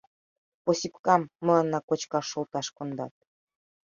Посипкам, 0.63 1.21
мыланна 1.45 1.79
кочкаш 1.87 2.25
шолташ 2.31 2.67
кондат. 2.77 3.13